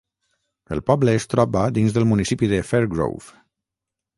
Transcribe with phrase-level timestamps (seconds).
[0.75, 3.37] El poble es troba dins del municipi de Fairgrove.